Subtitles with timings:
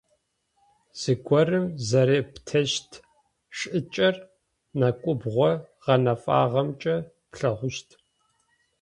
[1.01, 2.89] Зыгорэм зэрептыщт
[3.57, 4.15] шӏыкӏэр
[4.79, 5.51] нэкӏубгъо
[5.83, 6.95] гъэнэфагъэмкӏэ
[7.31, 7.89] плъэгъущт.